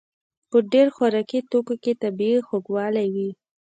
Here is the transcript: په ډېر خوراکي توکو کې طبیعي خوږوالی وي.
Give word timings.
په 0.49 0.57
ډېر 0.71 0.87
خوراکي 0.95 1.39
توکو 1.51 1.75
کې 1.83 1.93
طبیعي 2.03 2.39
خوږوالی 2.47 3.07
وي. 3.15 3.29